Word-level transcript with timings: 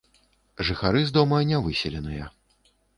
Жыхары 0.69 1.05
з 1.11 1.15
дома 1.19 1.43
не 1.53 1.63
выселеныя. 1.69 2.35